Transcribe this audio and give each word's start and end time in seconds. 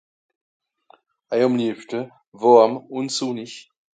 Àm 1.45 1.53
liebschte, 1.59 1.99
woàrm, 2.41 2.73
ùn 2.95 3.05
sùnnisch. 3.15 3.59